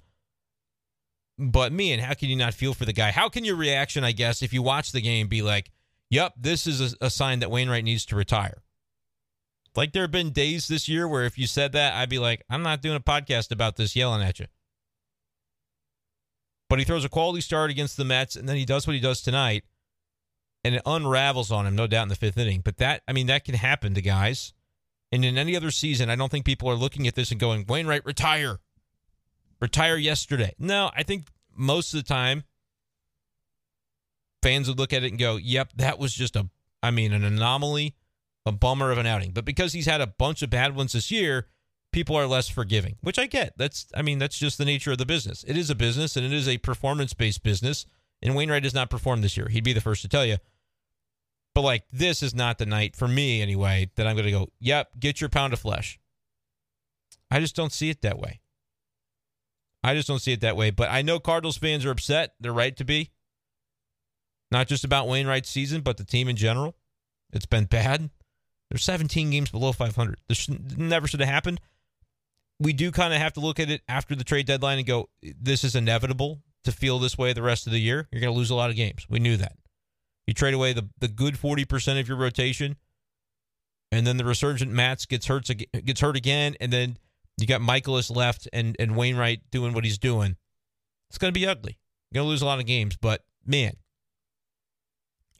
[1.38, 3.10] But me, and how can you not feel for the guy?
[3.10, 5.70] How can your reaction, I guess, if you watch the game, be like,
[6.10, 8.62] yep, this is a, a sign that Wainwright needs to retire?
[9.74, 12.42] Like there have been days this year where if you said that, I'd be like,
[12.50, 14.46] I'm not doing a podcast about this yelling at you.
[16.68, 19.00] But he throws a quality start against the Mets, and then he does what he
[19.00, 19.64] does tonight,
[20.64, 22.60] and it unravels on him, no doubt, in the fifth inning.
[22.60, 24.52] But that, I mean, that can happen to guys.
[25.10, 27.64] And in any other season, I don't think people are looking at this and going,
[27.66, 28.60] Wainwright, retire
[29.62, 30.52] retire yesterday.
[30.58, 32.42] No, I think most of the time
[34.42, 36.50] fans would look at it and go, "Yep, that was just a
[36.82, 37.94] I mean, an anomaly,
[38.44, 41.12] a bummer of an outing." But because he's had a bunch of bad ones this
[41.12, 41.46] year,
[41.92, 43.56] people are less forgiving, which I get.
[43.56, 45.44] That's I mean, that's just the nature of the business.
[45.46, 47.86] It is a business and it is a performance-based business.
[48.20, 49.48] And Wainwright has not performed this year.
[49.48, 50.38] He'd be the first to tell you.
[51.54, 54.50] But like this is not the night for me anyway that I'm going to go,
[54.58, 56.00] "Yep, get your pound of flesh."
[57.30, 58.41] I just don't see it that way.
[59.84, 60.70] I just don't see it that way.
[60.70, 62.34] But I know Cardinals fans are upset.
[62.40, 63.10] They're right to be.
[64.50, 66.76] Not just about Wainwright's season, but the team in general.
[67.32, 68.10] It's been bad.
[68.70, 70.20] They're 17 games below 500.
[70.28, 71.60] This never should have happened.
[72.60, 75.08] We do kind of have to look at it after the trade deadline and go,
[75.22, 78.08] this is inevitable to feel this way the rest of the year.
[78.12, 79.06] You're going to lose a lot of games.
[79.08, 79.56] We knew that.
[80.26, 82.76] You trade away the, the good 40% of your rotation
[83.92, 85.48] and then the resurgent Matz gets hurt
[85.84, 86.96] gets hurt again, and then
[87.38, 90.36] you got Mikolas left and and Wainwright doing what he's doing.
[91.08, 91.78] It's going to be ugly.
[92.10, 93.72] You're going to lose a lot of games, but man,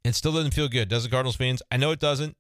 [0.05, 1.63] it still doesn't feel good, does it, Cardinals fans?
[1.71, 2.37] I know it doesn't.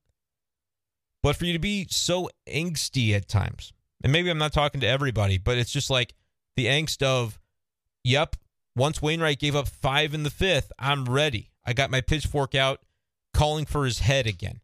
[1.22, 4.88] But for you to be so angsty at times, and maybe I'm not talking to
[4.88, 6.14] everybody, but it's just like
[6.56, 7.38] the angst of,
[8.02, 8.36] yep,
[8.74, 11.52] once Wainwright gave up five in the fifth, I'm ready.
[11.64, 12.80] I got my pitchfork out
[13.32, 14.60] calling for his head again.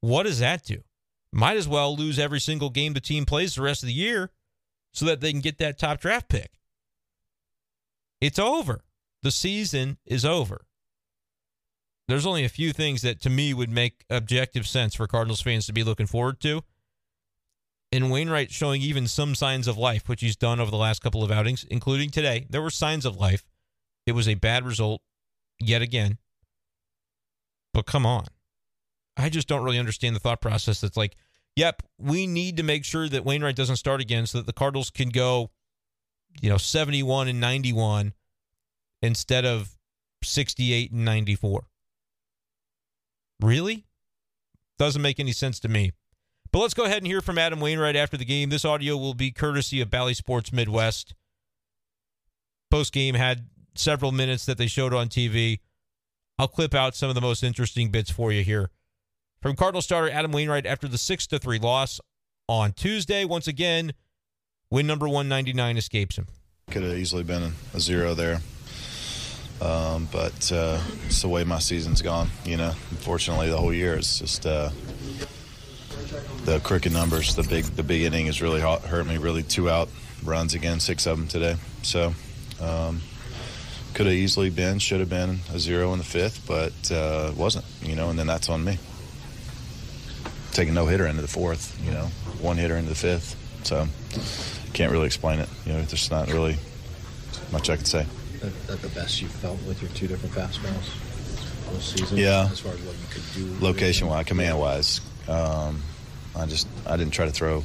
[0.00, 0.82] What does that do?
[1.32, 4.30] Might as well lose every single game the team plays the rest of the year
[4.92, 6.52] so that they can get that top draft pick.
[8.20, 8.84] It's over.
[9.22, 10.64] The season is over.
[12.08, 15.66] There's only a few things that to me would make objective sense for Cardinals fans
[15.66, 16.62] to be looking forward to.
[17.92, 21.22] And Wainwright showing even some signs of life, which he's done over the last couple
[21.22, 22.46] of outings, including today.
[22.48, 23.44] There were signs of life.
[24.06, 25.02] It was a bad result
[25.60, 26.18] yet again.
[27.74, 28.26] But come on.
[29.18, 31.16] I just don't really understand the thought process that's like,
[31.56, 34.90] yep, we need to make sure that Wainwright doesn't start again so that the Cardinals
[34.90, 35.50] can go,
[36.40, 38.14] you know, 71 and 91
[39.02, 39.76] instead of
[40.22, 41.66] 68 and 94.
[43.40, 43.86] Really?
[44.78, 45.92] Doesn't make any sense to me.
[46.50, 48.48] But let's go ahead and hear from Adam Wainwright after the game.
[48.48, 51.14] This audio will be courtesy of Bally Sports Midwest.
[52.70, 55.60] Post game had several minutes that they showed on TV.
[56.38, 58.70] I'll clip out some of the most interesting bits for you here.
[59.40, 62.00] From Cardinal starter Adam Wainwright after the 6 to 3 loss
[62.48, 63.24] on Tuesday.
[63.24, 63.92] Once again,
[64.68, 66.26] win number 199 escapes him.
[66.70, 68.40] Could have easily been a zero there.
[69.60, 72.72] Um, but uh, it's the way my season's gone, you know.
[72.90, 74.70] Unfortunately, the whole year it's just uh,
[76.44, 77.34] the crooked numbers.
[77.34, 79.18] The big the big inning has really hurt me.
[79.18, 79.88] Really, two out
[80.24, 81.56] runs again, six of them today.
[81.82, 82.12] So
[82.60, 83.00] um,
[83.94, 87.64] could have easily been, should have been a zero in the fifth, but uh, wasn't,
[87.82, 88.10] you know.
[88.10, 88.78] And then that's on me.
[90.58, 92.06] Taking no hitter into the fourth, you know,
[92.40, 93.36] one hitter into the fifth.
[93.62, 93.86] So
[94.72, 95.48] can't really explain it.
[95.64, 96.56] You know, there's not really
[97.52, 98.04] much I can say
[98.40, 100.90] that, that the best you felt with your two different fastballs
[101.70, 102.18] this season?
[102.18, 102.48] Yeah.
[102.50, 105.80] As far as what you could do, location wise, command wise, um,
[106.34, 107.62] I just I didn't try to throw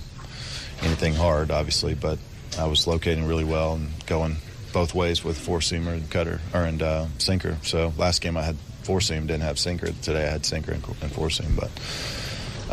[0.84, 2.20] anything hard, obviously, but
[2.60, 4.36] I was locating really well and going
[4.72, 7.58] both ways with four seamer and cutter or and uh, sinker.
[7.64, 9.88] So last game I had four seam, didn't have sinker.
[10.04, 11.72] Today I had sinker and, and four seam, but.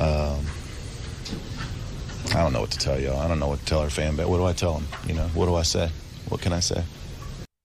[0.01, 0.45] Um,
[2.31, 3.21] I don't know what to tell y'all.
[3.21, 4.27] I don't know what to tell our fan base.
[4.27, 4.87] What do I tell them?
[5.07, 5.91] You know, what do I say?
[6.29, 6.83] What can I say?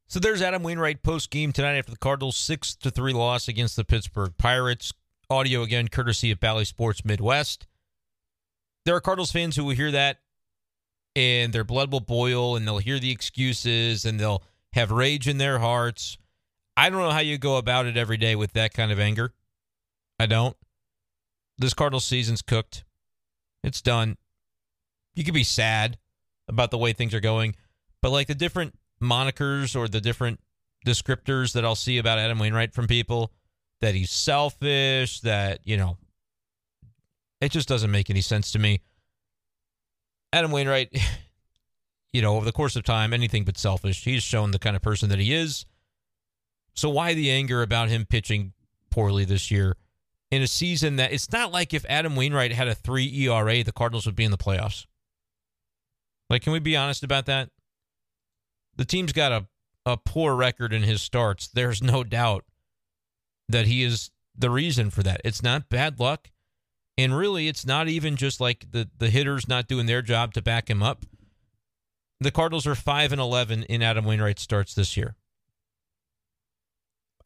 [0.07, 3.75] So there's Adam Wainwright post game tonight after the Cardinals' six to three loss against
[3.75, 4.91] the Pittsburgh Pirates.
[5.29, 7.67] Audio again, courtesy of Bally Sports Midwest.
[8.85, 10.19] There are Cardinals fans who will hear that
[11.15, 14.43] and their blood will boil and they'll hear the excuses and they'll
[14.73, 16.17] have rage in their hearts.
[16.77, 19.31] I don't know how you go about it every day with that kind of anger.
[20.19, 20.55] I don't.
[21.57, 22.83] This Cardinals season's cooked.
[23.63, 24.17] It's done.
[25.15, 25.97] You could be sad
[26.47, 27.55] about the way things are going,
[28.01, 30.39] but like the different monikers or the different
[30.85, 33.31] descriptors that I'll see about Adam Wainwright from people
[33.81, 35.97] that he's selfish, that, you know,
[37.41, 38.81] it just doesn't make any sense to me.
[40.31, 40.95] Adam Wainwright,
[42.13, 44.03] you know, over the course of time, anything but selfish.
[44.03, 45.65] He's shown the kind of person that he is.
[46.73, 48.53] So why the anger about him pitching
[48.89, 49.75] poorly this year
[50.31, 53.71] in a season that it's not like if Adam Wainwright had a 3 ERA, the
[53.71, 54.85] Cardinals would be in the playoffs.
[56.29, 57.49] Like, can we be honest about that?
[58.77, 59.45] the team's got a,
[59.85, 61.47] a poor record in his starts.
[61.47, 62.45] There's no doubt
[63.47, 65.21] that he is the reason for that.
[65.23, 66.29] It's not bad luck.
[66.97, 70.41] And really, it's not even just like the, the hitters not doing their job to
[70.41, 71.05] back him up.
[72.21, 75.15] The Cardinals are 5 and 11 in Adam Wainwright starts this year.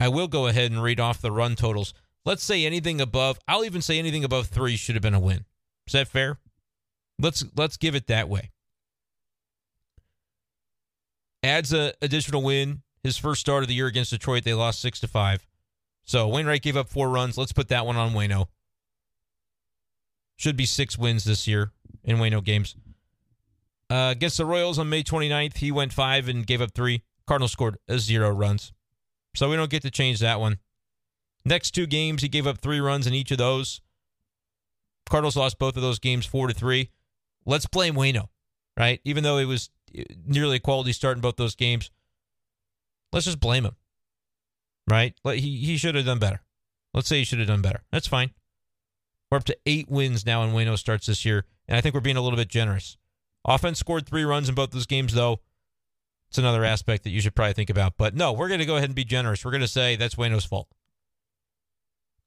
[0.00, 1.94] I will go ahead and read off the run totals.
[2.24, 5.44] Let's say anything above, I'll even say anything above 3 should have been a win.
[5.86, 6.38] Is that fair?
[7.18, 8.50] Let's let's give it that way
[11.42, 12.82] adds a additional win.
[13.02, 15.46] His first start of the year against Detroit, they lost six to five.
[16.04, 17.38] So Wainwright gave up four runs.
[17.38, 18.46] Let's put that one on Waino.
[20.36, 21.72] Should be six wins this year
[22.04, 22.74] in Waino games.
[23.88, 27.02] Uh, against the Royals on May 29th, he went five and gave up three.
[27.26, 28.72] Cardinals scored zero runs.
[29.34, 30.58] So we don't get to change that one.
[31.44, 33.80] Next two games, he gave up three runs in each of those.
[35.08, 36.90] Cardinals lost both of those games four to three.
[37.46, 38.28] Let's blame Waino,
[38.78, 39.00] right?
[39.04, 41.90] Even though it was eh, nearly a quality start in both those games.
[43.12, 43.74] Let's just blame him,
[44.88, 45.14] right?
[45.24, 46.42] He he should have done better.
[46.94, 47.82] Let's say he should have done better.
[47.90, 48.30] That's fine.
[49.30, 52.00] We're up to eight wins now in Waino starts this year, and I think we're
[52.00, 52.96] being a little bit generous.
[53.44, 55.40] Offense scored three runs in both those games, though.
[56.28, 57.94] It's another aspect that you should probably think about.
[57.96, 59.44] But no, we're going to go ahead and be generous.
[59.44, 60.68] We're going to say that's Waino's fault.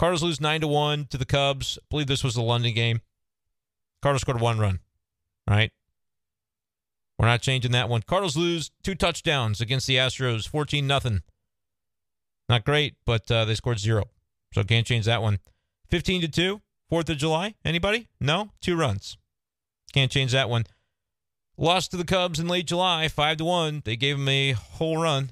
[0.04, 1.80] Cardinals lose nine to one to the Cubs.
[1.82, 3.00] I believe this was the London game.
[4.02, 4.82] Cardinals scored one run.
[5.50, 5.72] Right.
[7.18, 8.02] We're not changing that one.
[8.02, 11.22] Cardinals lose two touchdowns against the Astros, 14 nothing.
[12.50, 14.04] Not great, but uh, they scored zero.
[14.54, 15.40] So can't change that one.
[15.90, 16.62] 15 to 2,
[16.92, 17.56] 4th of July.
[17.64, 18.10] Anybody?
[18.20, 18.52] No?
[18.60, 19.18] Two runs.
[19.94, 20.66] Can't change that one.
[21.56, 23.84] Lost to the Cubs in late July, 5 to 1.
[23.86, 25.32] They gave him a whole run.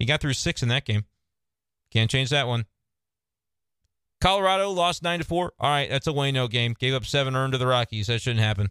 [0.00, 1.04] He got through six in that game.
[1.92, 2.66] Can't change that one.
[4.20, 5.52] Colorado lost 9 to 4.
[5.58, 6.74] All right, that's a Waino game.
[6.78, 8.08] Gave up seven earned to the Rockies.
[8.08, 8.70] That shouldn't happen.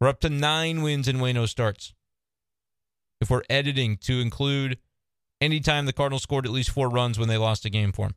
[0.00, 1.94] We're up to nine wins in Waino starts.
[3.20, 4.78] If we're editing to include
[5.40, 8.16] anytime the Cardinals scored at least four runs when they lost a game for them.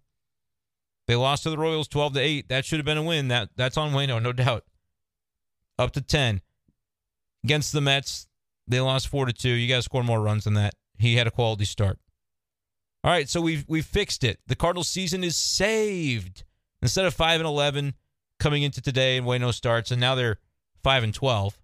[1.08, 2.50] They lost to the Royals 12 to 8.
[2.50, 3.28] That should have been a win.
[3.28, 4.64] That that's on Waino, no doubt.
[5.78, 6.42] Up to 10.
[7.44, 8.28] Against the Mets,
[8.68, 9.50] they lost 4 to 2.
[9.50, 10.74] You got to score more runs than that.
[10.98, 12.00] He had a quality start.
[13.04, 14.40] All right, so we've we've fixed it.
[14.48, 16.44] The Cardinals season is saved.
[16.82, 17.94] Instead of 5 and 11
[18.40, 20.38] coming into today and Waino starts and now they're
[20.84, 21.58] 5 and 12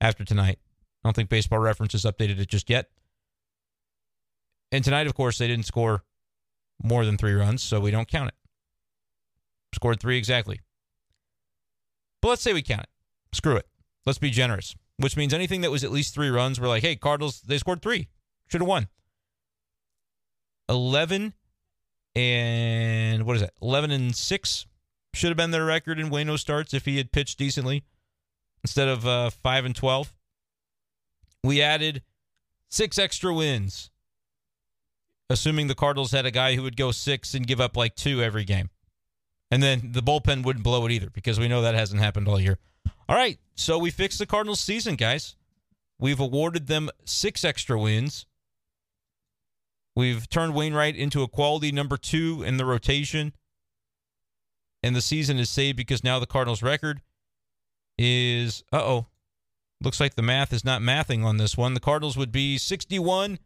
[0.00, 0.58] after tonight.
[1.04, 2.90] I don't think baseball reference has updated it just yet.
[4.72, 6.02] And tonight, of course, they didn't score
[6.82, 8.34] more than three runs, so we don't count it.
[9.74, 10.60] Scored three exactly.
[12.20, 12.88] But let's say we count it.
[13.36, 13.68] Screw it.
[14.06, 16.96] Let's be generous, which means anything that was at least three runs, we're like, hey,
[16.96, 18.08] Cardinals, they scored three.
[18.48, 18.88] Should have won.
[20.68, 21.34] 11
[22.14, 23.54] and what is that?
[23.60, 24.66] 11 and 6
[25.14, 27.84] should have been their record in Waino starts if he had pitched decently
[28.62, 30.12] instead of uh, 5 and 12.
[31.42, 32.02] We added
[32.70, 33.90] six extra wins,
[35.28, 38.22] assuming the Cardinals had a guy who would go six and give up like two
[38.22, 38.70] every game.
[39.50, 42.40] And then the bullpen wouldn't blow it either because we know that hasn't happened all
[42.40, 42.58] year.
[43.08, 45.36] All right, so we fixed the Cardinals season, guys.
[45.98, 48.26] We've awarded them six extra wins.
[49.96, 53.32] We've turned Wainwright into a quality number two in the rotation.
[54.82, 57.00] And the season is saved because now the Cardinals' record
[57.96, 59.06] is uh oh.
[59.80, 61.74] Looks like the math is not mathing on this one.
[61.74, 63.38] The Cardinals would be 61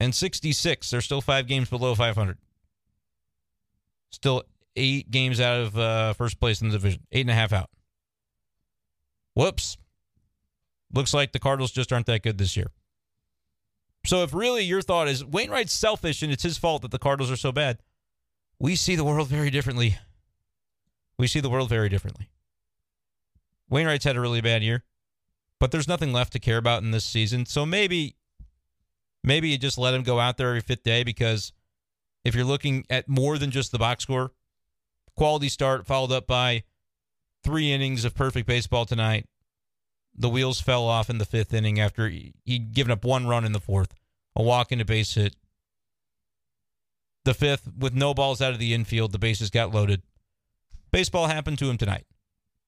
[0.00, 0.90] and 66.
[0.90, 2.38] They're still five games below 500.
[4.10, 4.42] Still
[4.74, 7.70] eight games out of uh, first place in the division, eight and a half out.
[9.34, 9.76] Whoops.
[10.92, 12.70] Looks like the Cardinals just aren't that good this year.
[14.04, 17.30] So if really your thought is Wainwright's selfish and it's his fault that the Cardinals
[17.30, 17.78] are so bad,
[18.58, 19.98] we see the world very differently.
[21.18, 22.28] We see the world very differently.
[23.68, 24.84] Wainwright's had a really bad year,
[25.58, 27.46] but there's nothing left to care about in this season.
[27.46, 28.16] So maybe
[29.22, 31.52] maybe you just let him go out there every fifth day because
[32.24, 34.32] if you're looking at more than just the box score,
[35.16, 36.64] quality start followed up by
[37.44, 39.26] three innings of perfect baseball tonight.
[40.14, 43.52] The wheels fell off in the fifth inning after he'd given up one run in
[43.52, 43.94] the fourth,
[44.36, 45.36] a walk and a base hit.
[47.24, 50.02] The fifth, with no balls out of the infield, the bases got loaded.
[50.90, 52.06] Baseball happened to him tonight.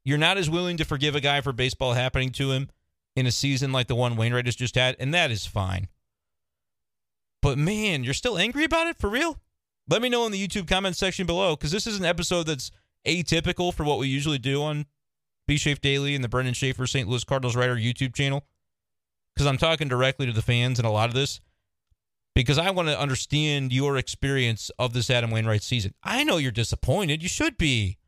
[0.04, 2.70] You're not as willing to forgive a guy for baseball happening to him
[3.16, 5.88] in a season like the one Wainwright has just had, and that is fine.
[7.42, 9.38] But man, you're still angry about it for real?
[9.88, 12.70] Let me know in the YouTube comment section below because this is an episode that's
[13.06, 14.86] atypical for what we usually do on
[15.46, 17.08] B Schaeff Daily and the Brenden Schaeffer St.
[17.08, 18.44] Louis Cardinals Writer YouTube channel.
[19.34, 21.40] Because I'm talking directly to the fans in a lot of this.
[22.34, 25.94] Because I want to understand your experience of this Adam Wainwright season.
[26.02, 27.22] I know you're disappointed.
[27.22, 27.98] You should be.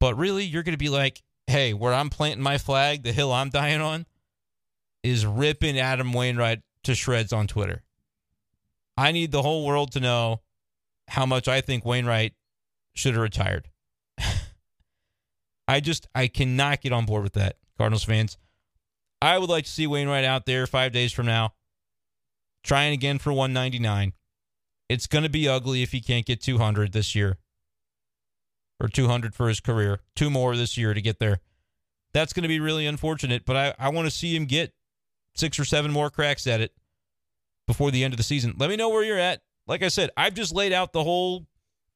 [0.00, 3.32] But really, you're going to be like, hey, where I'm planting my flag, the hill
[3.32, 4.06] I'm dying on,
[5.02, 7.82] is ripping Adam Wainwright to shreds on Twitter.
[8.96, 10.40] I need the whole world to know
[11.08, 12.34] how much I think Wainwright
[12.94, 13.68] should have retired.
[15.66, 18.36] I just I cannot get on board with that, Cardinals fans.
[19.22, 21.54] I would like to see Wainwright out there five days from now,
[22.62, 24.12] trying again for 199.
[24.88, 27.38] It's going to be ugly if he can't get 200 this year
[28.80, 30.00] or 200 for his career.
[30.14, 31.40] Two more this year to get there.
[32.12, 34.74] That's going to be really unfortunate, but I, I want to see him get
[35.34, 36.72] six or seven more cracks at it
[37.66, 38.54] before the end of the season.
[38.58, 39.40] Let me know where you're at.
[39.66, 41.46] Like I said, I've just laid out the whole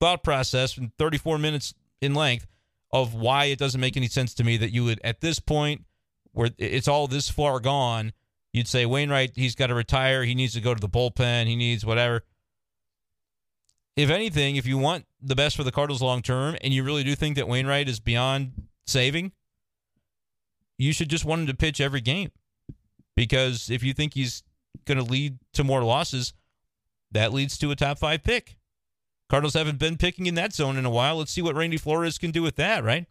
[0.01, 2.47] thought process in 34 minutes in length
[2.90, 5.85] of why it doesn't make any sense to me that you would, at this point,
[6.33, 8.12] where it's all this far gone,
[8.53, 10.24] you'd say Wainwright, he's got to retire.
[10.24, 11.47] He needs to go to the bullpen.
[11.47, 12.22] He needs whatever.
[13.97, 17.03] If anything, if you want the best for the Cardinals long term and you really
[17.03, 18.53] do think that Wainwright is beyond
[18.86, 19.32] saving,
[20.78, 22.30] you should just want him to pitch every game.
[23.16, 24.45] Because if you think he's
[24.84, 26.32] going to lead to more losses,
[27.11, 28.57] that leads to a top five pick.
[29.29, 31.16] Cardinals haven't been picking in that zone in a while.
[31.16, 33.07] Let's see what Randy Flores can do with that, right?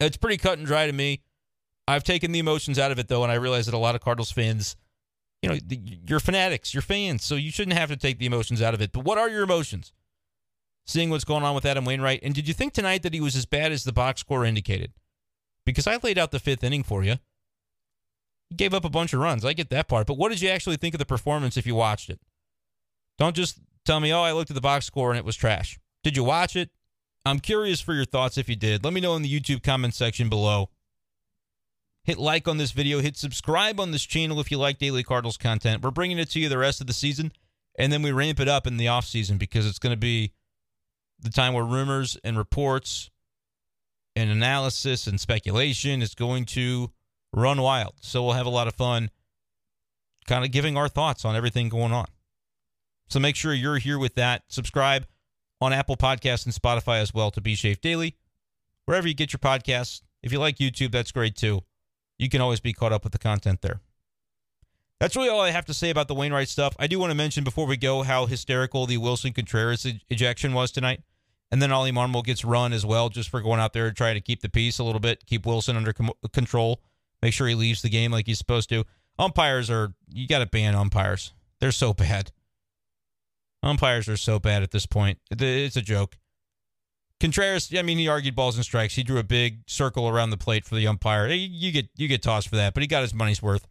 [0.00, 1.22] It's pretty cut and dry to me.
[1.88, 4.00] I've taken the emotions out of it, though, and I realize that a lot of
[4.00, 4.76] Cardinals fans,
[5.42, 5.56] you know,
[6.06, 8.92] you're fanatics, you're fans, so you shouldn't have to take the emotions out of it.
[8.92, 9.92] But what are your emotions?
[10.86, 12.20] Seeing what's going on with Adam Wainwright.
[12.22, 14.92] And did you think tonight that he was as bad as the box score indicated?
[15.64, 17.16] because I laid out the fifth inning for you.
[18.50, 19.44] He gave up a bunch of runs.
[19.44, 20.06] I get that part.
[20.06, 22.20] But what did you actually think of the performance if you watched it?
[23.18, 25.78] Don't just tell me, oh, I looked at the box score and it was trash.
[26.02, 26.70] Did you watch it?
[27.24, 28.84] I'm curious for your thoughts if you did.
[28.84, 30.70] Let me know in the YouTube comment section below.
[32.04, 35.36] Hit like on this video, hit subscribe on this channel if you like Daily Cardinals
[35.36, 35.82] content.
[35.82, 37.30] We're bringing it to you the rest of the season,
[37.78, 40.32] and then we ramp it up in the offseason because it's going to be
[41.20, 43.08] the time where rumors and reports
[44.16, 46.90] and analysis and speculation is going to
[47.32, 47.94] run wild.
[48.00, 49.10] So we'll have a lot of fun
[50.26, 52.06] kind of giving our thoughts on everything going on.
[53.12, 54.44] So make sure you're here with that.
[54.48, 55.04] Subscribe
[55.60, 58.16] on Apple Podcasts and Spotify as well to B Schaeff Daily.
[58.86, 60.00] Wherever you get your podcasts.
[60.22, 61.62] If you like YouTube, that's great too.
[62.18, 63.80] You can always be caught up with the content there.
[64.98, 66.74] That's really all I have to say about the Wainwright stuff.
[66.78, 70.72] I do want to mention before we go how hysterical the Willson Contreras ejection was
[70.72, 71.02] tonight.
[71.50, 74.14] And then Ollie Marmol gets run as well just for going out there and trying
[74.14, 76.80] to keep the peace a little bit, keep Wilson under com- control,
[77.20, 78.84] make sure he leaves the game like he's supposed to.
[79.18, 81.34] Umpires are, you got to ban umpires.
[81.60, 82.32] They're so bad.
[83.62, 85.18] Umpires are so bad at this point.
[85.30, 86.18] It's a joke.
[87.20, 88.96] Contreras, I mean, he argued balls and strikes.
[88.96, 91.28] He drew a big circle around the plate for the umpire.
[91.28, 93.68] You get you get tossed for that, but he got his money's worth.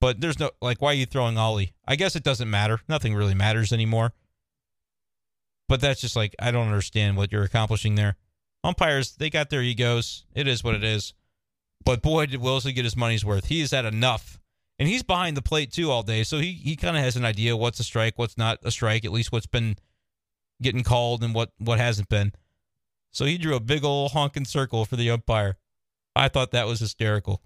[0.00, 1.74] But there's no like, why are you throwing Ollie?
[1.86, 2.80] I guess it doesn't matter.
[2.88, 4.14] Nothing really matters anymore.
[5.68, 8.16] But that's just like I don't understand what you're accomplishing there.
[8.64, 10.24] Umpires, they got their egos.
[10.34, 11.14] It is what it is.
[11.84, 13.46] But boy, did Willson get his money's worth.
[13.46, 14.39] He has had enough
[14.80, 17.24] and he's behind the plate too all day, so he he kind of has an
[17.24, 19.76] idea what's a strike, what's not a strike, at least what's been
[20.62, 22.32] getting called and what what hasn't been.
[23.12, 25.58] So he drew a big old honking circle for the umpire.
[26.16, 27.42] I thought that was hysterical.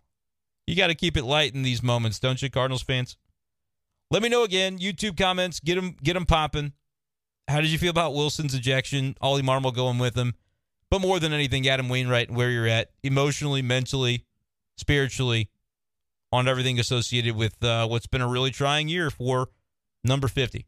[0.67, 3.17] You got to keep it light in these moments, don't you, Cardinals fans?
[4.11, 4.79] Let me know again.
[4.79, 6.73] YouTube comments, get them get them popping.
[7.49, 9.17] How did you feel about Willson's ejection?
[9.21, 10.35] Ollie Marmol going with him,
[10.89, 14.25] but more than anything, Adam Wainwright, and where you're at emotionally, mentally,
[14.79, 15.51] spiritually
[16.35, 19.49] on everything associated with uh, what's been a really trying year for
[20.03, 20.67] number 50.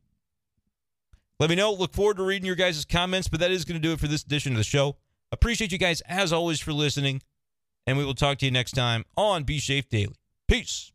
[1.40, 1.72] Let me know.
[1.72, 4.06] Look forward to reading your guys' comments, but that is going to do it for
[4.06, 4.96] this edition of the show.
[5.32, 7.20] Appreciate you guys, as always, for listening,
[7.86, 10.14] and we will talk to you next time on B Schaeff Daily.
[10.48, 10.92] Peace.